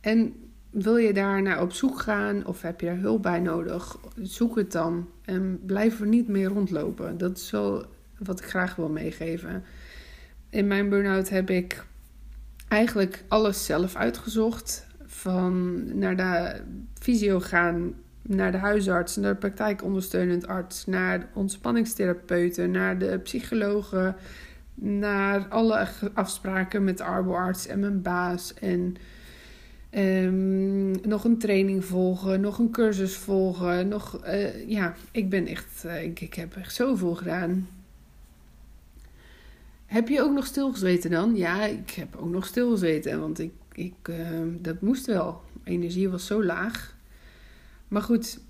En 0.00 0.34
wil 0.70 0.96
je 0.96 1.12
daar 1.12 1.42
naar 1.42 1.62
op 1.62 1.72
zoek 1.72 2.00
gaan 2.00 2.46
of 2.46 2.62
heb 2.62 2.80
je 2.80 2.86
daar 2.86 2.98
hulp 2.98 3.22
bij 3.22 3.40
nodig? 3.40 3.98
Zoek 4.22 4.56
het 4.56 4.72
dan 4.72 5.08
en 5.22 5.60
blijf 5.66 6.00
er 6.00 6.06
niet 6.06 6.28
mee 6.28 6.46
rondlopen. 6.46 7.18
Dat 7.18 7.36
is 7.36 7.50
wel 7.50 7.84
wat 8.24 8.40
ik 8.40 8.46
graag 8.46 8.76
wil 8.76 8.88
meegeven. 8.88 9.64
In 10.50 10.66
mijn 10.66 10.88
burn-out 10.88 11.28
heb 11.28 11.50
ik 11.50 11.84
eigenlijk 12.68 13.24
alles 13.28 13.64
zelf 13.64 13.96
uitgezocht. 13.96 14.86
Van 15.06 15.82
naar 15.98 16.16
de 16.16 16.60
fysio 16.98 17.40
gaan, 17.40 17.94
naar 18.22 18.52
de 18.52 18.58
huisarts, 18.58 19.16
naar 19.16 19.32
de 19.32 19.38
praktijkondersteunend 19.38 20.46
arts, 20.46 20.86
naar 20.86 21.20
de 21.20 21.26
ontspanningstherapeuten, 21.34 22.70
naar 22.70 22.98
de 22.98 23.18
psychologen, 23.18 24.16
naar 24.74 25.48
alle 25.48 25.88
afspraken 26.14 26.84
met 26.84 26.98
de 26.98 27.04
arboarts 27.04 27.66
en 27.66 27.80
mijn 27.80 28.02
baas. 28.02 28.54
En 28.54 28.96
um, 29.90 30.90
nog 30.90 31.24
een 31.24 31.38
training 31.38 31.84
volgen, 31.84 32.40
nog 32.40 32.58
een 32.58 32.70
cursus 32.70 33.16
volgen. 33.16 33.88
Nog, 33.88 34.20
uh, 34.26 34.68
ja, 34.68 34.94
ik 35.10 35.30
ben 35.30 35.46
echt, 35.46 35.82
uh, 35.86 36.02
ik, 36.02 36.20
ik 36.20 36.34
heb 36.34 36.56
echt 36.56 36.74
zoveel 36.74 37.14
gedaan. 37.14 37.68
Heb 39.94 40.08
je 40.08 40.22
ook 40.22 40.32
nog 40.32 40.46
stilgezeten 40.46 41.10
dan? 41.10 41.36
Ja, 41.36 41.64
ik 41.64 41.90
heb 41.90 42.16
ook 42.16 42.30
nog 42.30 42.46
stilgezeten. 42.46 43.20
Want 43.20 43.38
ik, 43.38 43.52
ik, 43.72 44.08
uh, 44.10 44.16
dat 44.60 44.80
moest 44.80 45.06
wel. 45.06 45.42
Energie 45.64 46.08
was 46.08 46.26
zo 46.26 46.44
laag. 46.44 46.96
Maar 47.88 48.02
goed, 48.02 48.40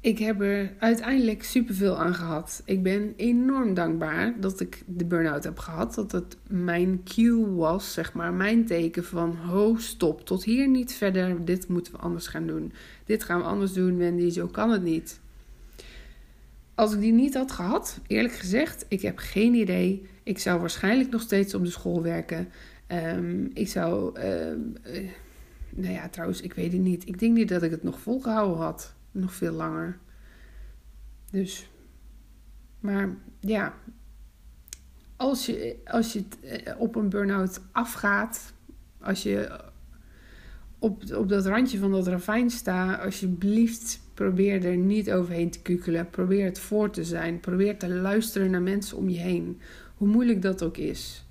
ik 0.00 0.18
heb 0.18 0.40
er 0.40 0.72
uiteindelijk 0.78 1.44
superveel 1.44 1.98
aan 1.98 2.14
gehad. 2.14 2.62
Ik 2.64 2.82
ben 2.82 3.14
enorm 3.16 3.74
dankbaar 3.74 4.40
dat 4.40 4.60
ik 4.60 4.82
de 4.86 5.04
burn-out 5.04 5.44
heb 5.44 5.58
gehad. 5.58 5.94
Dat 5.94 6.12
het 6.12 6.36
mijn 6.48 7.00
cue 7.04 7.46
was, 7.46 7.92
zeg 7.92 8.12
maar, 8.12 8.32
mijn 8.32 8.66
teken 8.66 9.04
van... 9.04 9.36
Ho, 9.36 9.76
stop, 9.78 10.26
tot 10.26 10.44
hier 10.44 10.68
niet 10.68 10.94
verder. 10.94 11.44
Dit 11.44 11.68
moeten 11.68 11.92
we 11.92 11.98
anders 11.98 12.26
gaan 12.26 12.46
doen. 12.46 12.72
Dit 13.04 13.24
gaan 13.24 13.38
we 13.38 13.44
anders 13.44 13.72
doen, 13.72 13.96
Wendy. 13.96 14.30
Zo 14.30 14.46
kan 14.46 14.70
het 14.70 14.82
niet. 14.82 15.20
Als 16.76 16.92
ik 16.94 17.00
die 17.00 17.12
niet 17.12 17.34
had 17.34 17.52
gehad, 17.52 18.00
eerlijk 18.06 18.34
gezegd, 18.34 18.84
ik 18.88 19.02
heb 19.02 19.18
geen 19.18 19.54
idee. 19.54 20.06
Ik 20.22 20.38
zou 20.38 20.60
waarschijnlijk 20.60 21.10
nog 21.10 21.20
steeds 21.20 21.54
op 21.54 21.64
de 21.64 21.70
school 21.70 22.02
werken. 22.02 22.48
Um, 22.88 23.50
ik 23.54 23.68
zou, 23.68 24.20
uh, 24.20 24.50
uh, 24.50 25.10
nou 25.70 25.92
ja, 25.92 26.08
trouwens, 26.08 26.40
ik 26.40 26.54
weet 26.54 26.72
het 26.72 26.80
niet. 26.80 27.08
Ik 27.08 27.18
denk 27.18 27.34
niet 27.36 27.48
dat 27.48 27.62
ik 27.62 27.70
het 27.70 27.82
nog 27.82 28.00
volgehouden 28.00 28.56
had. 28.56 28.94
Nog 29.12 29.32
veel 29.32 29.52
langer. 29.52 29.98
Dus, 31.30 31.70
maar 32.80 33.16
ja, 33.40 33.74
als 35.16 35.46
je, 35.46 35.76
als 35.84 36.12
je 36.12 36.24
eh, 36.42 36.80
op 36.80 36.94
een 36.94 37.08
burn-out 37.08 37.60
afgaat, 37.72 38.52
als 39.00 39.22
je 39.22 39.60
op, 40.78 41.02
op 41.14 41.28
dat 41.28 41.46
randje 41.46 41.78
van 41.78 41.90
dat 41.90 42.06
ravijn 42.06 42.50
staat, 42.50 43.00
alsjeblieft 43.00 44.00
Probeer 44.16 44.64
er 44.64 44.76
niet 44.76 45.12
overheen 45.12 45.50
te 45.50 45.62
kukelen. 45.62 46.10
Probeer 46.10 46.44
het 46.44 46.58
voor 46.58 46.90
te 46.90 47.04
zijn. 47.04 47.40
Probeer 47.40 47.78
te 47.78 47.88
luisteren 47.88 48.50
naar 48.50 48.62
mensen 48.62 48.96
om 48.96 49.08
je 49.08 49.18
heen. 49.18 49.60
Hoe 49.96 50.08
moeilijk 50.08 50.42
dat 50.42 50.62
ook 50.62 50.76
is. 50.76 51.26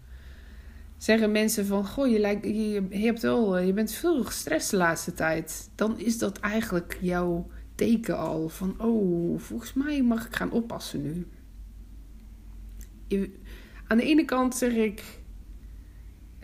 Zeggen 0.98 1.32
mensen 1.32 1.66
van, 1.66 1.86
goh, 1.86 2.08
je, 2.08 2.20
lijkt, 2.20 2.46
je, 2.46 2.84
hebt 2.90 3.22
wel, 3.22 3.58
je 3.58 3.74
bent 3.74 3.92
veel 3.92 4.24
gestrest 4.24 4.72
de 4.72 4.78
laatste 4.78 5.14
tijd. 5.14 5.70
Dan 5.76 6.00
is 6.00 6.18
dat 6.18 6.40
eigenlijk 6.40 6.98
jouw 7.02 7.48
teken 7.76 8.18
al. 8.18 8.50
Van, 8.50 8.76
oh, 8.82 9.40
volgens 9.40 9.74
mij 9.74 10.04
mag 10.04 10.26
ik 10.26 10.36
gaan 10.36 10.52
oppassen 10.52 11.02
nu. 11.02 11.28
Aan 13.88 13.98
de 13.98 14.04
ene 14.04 14.26
kant 14.26 14.56
zeg 14.56 14.74
ik, 14.74 15.04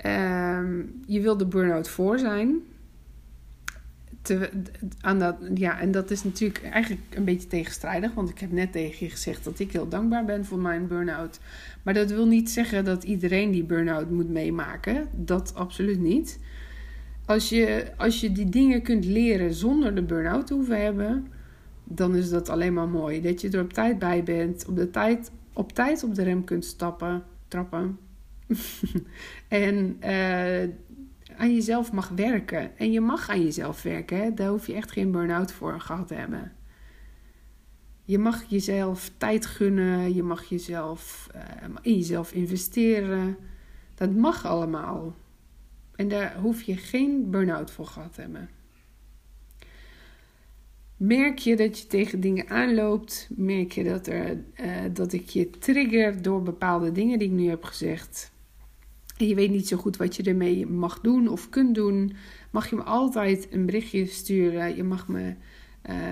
uh, 0.05 0.59
je 1.05 1.21
wil 1.21 1.37
de 1.37 1.45
burn-out 1.45 1.89
voor 1.89 2.19
zijn 2.19 2.61
te, 4.21 4.49
aan 5.01 5.19
dat, 5.19 5.35
ja, 5.53 5.79
en 5.79 5.91
dat 5.91 6.11
is 6.11 6.23
natuurlijk 6.23 6.63
eigenlijk 6.63 7.15
een 7.15 7.23
beetje 7.23 7.47
tegenstrijdig. 7.47 8.13
Want 8.13 8.29
ik 8.29 8.39
heb 8.39 8.51
net 8.51 8.71
tegen 8.71 9.05
je 9.05 9.11
gezegd 9.11 9.43
dat 9.43 9.59
ik 9.59 9.71
heel 9.71 9.87
dankbaar 9.87 10.25
ben 10.25 10.45
voor 10.45 10.59
mijn 10.59 10.87
burn-out. 10.87 11.39
Maar 11.83 11.93
dat 11.93 12.11
wil 12.11 12.25
niet 12.25 12.49
zeggen 12.49 12.85
dat 12.85 13.03
iedereen 13.03 13.51
die 13.51 13.63
burn-out 13.63 14.09
moet 14.09 14.29
meemaken. 14.29 15.07
Dat 15.11 15.55
absoluut 15.55 15.99
niet. 15.99 16.39
Als 17.25 17.49
je, 17.49 17.91
als 17.97 18.19
je 18.19 18.31
die 18.31 18.49
dingen 18.49 18.81
kunt 18.81 19.05
leren 19.05 19.53
zonder 19.53 19.95
de 19.95 20.03
burn-out 20.03 20.47
te 20.47 20.53
hoeven 20.53 20.81
hebben, 20.81 21.27
dan 21.83 22.15
is 22.15 22.29
dat 22.29 22.49
alleen 22.49 22.73
maar 22.73 22.89
mooi. 22.89 23.21
Dat 23.21 23.41
je 23.41 23.49
er 23.49 23.61
op 23.61 23.73
tijd 23.73 23.99
bij 23.99 24.23
bent, 24.23 24.65
op, 24.67 24.75
de 24.75 24.89
tijd, 24.89 25.31
op 25.53 25.71
tijd 25.71 26.03
op 26.03 26.15
de 26.15 26.23
rem 26.23 26.43
kunt 26.43 26.65
stappen, 26.65 27.23
trappen. 27.47 27.97
en 29.47 29.97
uh, 30.03 30.69
aan 31.41 31.53
jezelf 31.53 31.91
mag 31.91 32.09
werken. 32.09 32.77
En 32.77 32.91
je 32.91 33.01
mag 33.01 33.29
aan 33.29 33.43
jezelf 33.43 33.83
werken. 33.83 34.17
Hè? 34.17 34.33
Daar 34.33 34.49
hoef 34.49 34.67
je 34.67 34.73
echt 34.73 34.91
geen 34.91 35.11
burn-out 35.11 35.51
voor 35.51 35.79
gehad 35.79 36.07
te 36.07 36.13
hebben. 36.13 36.51
Je 38.03 38.17
mag 38.17 38.43
jezelf 38.43 39.11
tijd 39.17 39.45
gunnen. 39.45 40.13
Je 40.13 40.23
mag 40.23 40.43
jezelf 40.43 41.29
uh, 41.35 41.41
in 41.81 41.95
jezelf 41.95 42.31
investeren. 42.31 43.37
Dat 43.95 44.15
mag 44.15 44.45
allemaal. 44.45 45.15
En 45.95 46.07
daar 46.07 46.37
hoef 46.37 46.61
je 46.61 46.77
geen 46.77 47.29
burn-out 47.29 47.71
voor 47.71 47.85
gehad 47.85 48.13
te 48.13 48.21
hebben. 48.21 48.49
Merk 50.97 51.37
je 51.37 51.55
dat 51.55 51.79
je 51.79 51.87
tegen 51.87 52.19
dingen 52.19 52.49
aanloopt? 52.49 53.29
Merk 53.35 53.71
je 53.71 53.83
dat, 53.83 54.07
er, 54.07 54.43
uh, 54.55 54.75
dat 54.93 55.13
ik 55.13 55.29
je 55.29 55.49
trigger 55.49 56.21
door 56.21 56.43
bepaalde 56.43 56.91
dingen 56.91 57.19
die 57.19 57.27
ik 57.27 57.33
nu 57.33 57.49
heb 57.49 57.63
gezegd? 57.63 58.31
Je 59.27 59.35
weet 59.35 59.51
niet 59.51 59.67
zo 59.67 59.77
goed 59.77 59.97
wat 59.97 60.15
je 60.15 60.23
ermee 60.23 60.65
mag 60.65 60.99
doen 60.99 61.27
of 61.27 61.49
kunt 61.49 61.75
doen? 61.75 62.13
Mag 62.51 62.69
je 62.69 62.75
me 62.75 62.83
altijd 62.83 63.47
een 63.51 63.65
berichtje 63.65 64.05
sturen? 64.05 64.75
Je 64.75 64.83
mag 64.83 65.07
me 65.07 65.33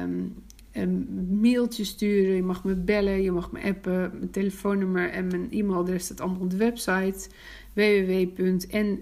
um, 0.01 0.33
een 0.71 1.07
mailtje 1.41 1.83
sturen, 1.83 2.35
je 2.35 2.43
mag 2.43 2.63
me 2.63 2.75
bellen, 2.75 3.21
je 3.21 3.31
mag 3.31 3.51
me 3.51 3.61
appen. 3.63 4.11
Mijn 4.13 4.31
telefoonnummer 4.31 5.09
en 5.09 5.27
mijn 5.27 5.47
e-mailadres 5.51 6.03
staat 6.03 6.21
allemaal 6.21 6.41
op 6.41 6.49
de 6.49 6.57
website 6.57 7.29
www.n-door.nl. 7.73 8.99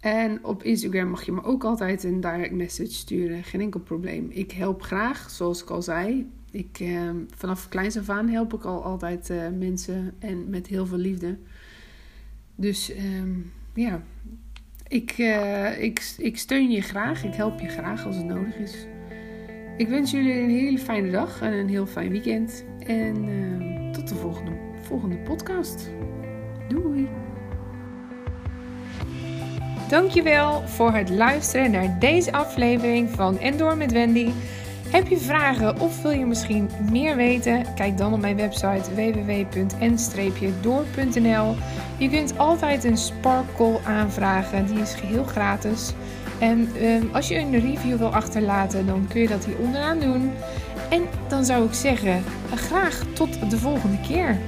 En 0.00 0.44
op 0.44 0.62
Instagram 0.62 1.08
mag 1.08 1.24
je 1.24 1.32
me 1.32 1.42
ook 1.42 1.64
altijd 1.64 2.04
een 2.04 2.20
direct 2.20 2.52
message 2.52 2.92
sturen. 2.92 3.44
Geen 3.44 3.60
enkel 3.60 3.80
probleem. 3.80 4.30
Ik 4.30 4.52
help 4.52 4.82
graag, 4.82 5.30
zoals 5.30 5.62
ik 5.62 5.70
al 5.70 5.82
zei. 5.82 6.30
Ik, 6.56 6.80
eh, 6.80 7.10
vanaf 7.34 7.68
kleins 7.68 7.98
af 7.98 8.08
aan 8.08 8.28
help 8.28 8.54
ik 8.54 8.64
al 8.64 8.84
altijd 8.84 9.30
uh, 9.30 9.42
mensen 9.58 10.14
en 10.18 10.50
met 10.50 10.66
heel 10.66 10.86
veel 10.86 10.98
liefde. 10.98 11.36
Dus 12.54 12.92
ehm, 12.92 13.30
ja, 13.74 14.02
ik, 14.88 15.18
uh, 15.18 15.82
ik, 15.82 16.14
ik 16.18 16.38
steun 16.38 16.70
je 16.70 16.80
graag. 16.80 17.24
Ik 17.24 17.34
help 17.34 17.60
je 17.60 17.68
graag 17.68 18.06
als 18.06 18.16
het 18.16 18.24
nodig 18.24 18.56
is. 18.56 18.86
Ik 19.76 19.88
wens 19.88 20.10
jullie 20.10 20.32
een 20.32 20.50
hele 20.50 20.78
fijne 20.78 21.10
dag 21.10 21.40
en 21.40 21.52
een 21.52 21.68
heel 21.68 21.86
fijn 21.86 22.10
weekend. 22.10 22.64
En 22.78 23.28
uh, 23.28 23.90
tot 23.90 24.08
de 24.08 24.14
volgende, 24.14 24.52
volgende 24.82 25.16
podcast. 25.16 25.90
Doei! 26.68 27.08
Dankjewel 29.88 30.68
voor 30.68 30.92
het 30.92 31.10
luisteren 31.10 31.70
naar 31.70 32.00
deze 32.00 32.32
aflevering 32.32 33.10
van 33.10 33.38
Endor 33.38 33.76
met 33.76 33.92
Wendy. 33.92 34.30
Heb 34.90 35.06
je 35.06 35.18
vragen 35.18 35.80
of 35.80 36.02
wil 36.02 36.10
je 36.10 36.26
misschien 36.26 36.70
meer 36.90 37.16
weten? 37.16 37.74
Kijk 37.74 37.98
dan 37.98 38.12
op 38.12 38.20
mijn 38.20 38.36
website 38.36 38.94
www.n-door.nl. 38.94 39.54
Je 41.98 42.10
kunt 42.10 42.38
altijd 42.38 42.84
een 42.84 42.96
Sparkle 42.96 43.78
aanvragen, 43.84 44.66
die 44.66 44.78
is 44.78 44.94
geheel 44.94 45.24
gratis. 45.24 45.92
En 46.38 46.68
um, 46.82 47.08
als 47.12 47.28
je 47.28 47.38
een 47.38 47.60
review 47.60 47.96
wil 47.96 48.14
achterlaten, 48.14 48.86
dan 48.86 49.06
kun 49.08 49.20
je 49.20 49.28
dat 49.28 49.44
hier 49.44 49.58
onderaan 49.58 49.98
doen. 49.98 50.32
En 50.90 51.02
dan 51.28 51.44
zou 51.44 51.64
ik 51.64 51.74
zeggen, 51.74 52.24
graag 52.54 53.02
tot 53.12 53.50
de 53.50 53.58
volgende 53.58 54.00
keer. 54.00 54.38